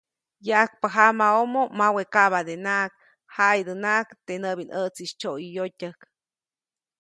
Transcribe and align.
Yaʼajkpä 0.47 0.87
jamaʼomo, 0.95 1.61
mawe 1.79 2.01
kaʼbadenaʼajk, 2.13 2.91
jaʼidänaʼajk 3.35 4.09
teʼ 4.25 4.39
näʼbinʼätsiʼis 4.43 5.13
tsyoyäyotyäjk. 5.19 5.99